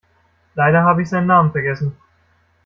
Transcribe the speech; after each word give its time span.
Leider 0.55 0.81
habe 0.81 1.03
ich 1.03 1.09
seinen 1.09 1.27
Namen 1.27 1.51
vergessen. 1.51 1.95